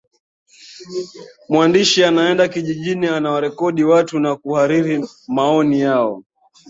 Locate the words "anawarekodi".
3.07-3.83